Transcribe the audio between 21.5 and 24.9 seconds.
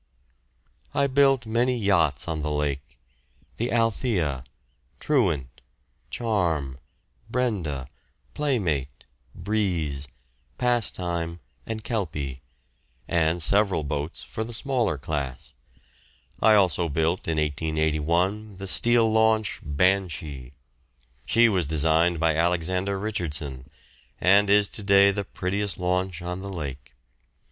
designed by Alexander Richardson, and is to